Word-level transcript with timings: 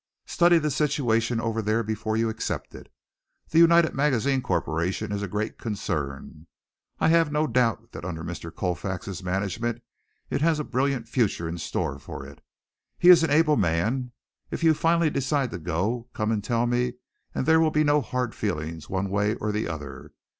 Study 0.25 0.57
the 0.57 0.71
situation 0.71 1.39
over 1.39 1.61
there 1.61 1.83
before 1.83 2.17
you 2.17 2.27
accept 2.27 2.73
it. 2.73 2.91
The 3.51 3.59
United 3.59 3.93
Magazines 3.93 4.41
Corporation 4.43 5.11
is 5.11 5.21
a 5.21 5.27
great 5.27 5.59
concern. 5.59 6.47
I 6.99 7.09
have 7.09 7.31
no 7.31 7.45
doubt 7.45 7.91
that 7.91 8.03
under 8.03 8.23
Mr. 8.23 8.51
Colfax's 8.51 9.21
management 9.21 9.83
it 10.31 10.41
has 10.41 10.57
a 10.59 10.63
brilliant 10.63 11.07
future 11.07 11.47
in 11.47 11.59
store 11.59 11.99
for 11.99 12.25
it. 12.25 12.41
He 12.97 13.09
is 13.09 13.21
an 13.21 13.29
able 13.29 13.57
man. 13.57 14.11
If 14.49 14.63
you 14.63 14.73
finally 14.73 15.11
decide 15.11 15.51
to 15.51 15.59
go, 15.59 16.07
come 16.13 16.31
and 16.31 16.43
tell 16.43 16.65
me 16.65 16.93
and 17.35 17.45
there 17.45 17.59
will 17.59 17.69
be 17.69 17.83
no 17.83 18.01
hard 18.01 18.33
feelings 18.33 18.89
one 18.89 19.07
way 19.07 19.35
or 19.35 19.51
the 19.51 19.67
other. 19.67 20.13